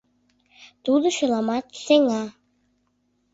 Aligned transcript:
Тудо 0.83 1.07
чыламат 1.17 1.65
сеҥа. 1.85 2.23